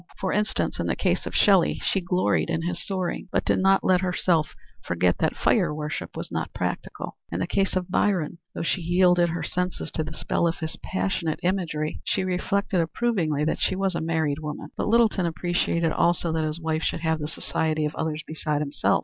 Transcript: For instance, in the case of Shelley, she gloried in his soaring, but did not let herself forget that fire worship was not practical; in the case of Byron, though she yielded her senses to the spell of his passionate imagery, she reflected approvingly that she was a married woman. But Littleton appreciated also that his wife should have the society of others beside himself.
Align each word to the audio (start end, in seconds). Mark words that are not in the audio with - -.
For 0.19 0.33
instance, 0.33 0.79
in 0.79 0.87
the 0.87 0.95
case 0.95 1.27
of 1.27 1.35
Shelley, 1.35 1.79
she 1.85 2.01
gloried 2.01 2.49
in 2.49 2.63
his 2.63 2.83
soaring, 2.83 3.27
but 3.31 3.45
did 3.45 3.59
not 3.59 3.83
let 3.83 4.01
herself 4.01 4.55
forget 4.83 5.19
that 5.19 5.35
fire 5.37 5.71
worship 5.75 6.17
was 6.17 6.31
not 6.31 6.51
practical; 6.55 7.17
in 7.31 7.39
the 7.39 7.45
case 7.45 7.75
of 7.75 7.91
Byron, 7.91 8.39
though 8.55 8.63
she 8.63 8.81
yielded 8.81 9.29
her 9.29 9.43
senses 9.43 9.91
to 9.91 10.03
the 10.03 10.15
spell 10.17 10.47
of 10.47 10.57
his 10.57 10.75
passionate 10.77 11.39
imagery, 11.43 12.01
she 12.03 12.23
reflected 12.23 12.81
approvingly 12.81 13.45
that 13.45 13.61
she 13.61 13.75
was 13.75 13.93
a 13.93 14.01
married 14.01 14.39
woman. 14.39 14.69
But 14.75 14.87
Littleton 14.87 15.27
appreciated 15.27 15.91
also 15.91 16.31
that 16.31 16.43
his 16.45 16.59
wife 16.59 16.81
should 16.81 17.01
have 17.01 17.19
the 17.19 17.27
society 17.27 17.85
of 17.85 17.93
others 17.93 18.23
beside 18.25 18.61
himself. 18.61 18.99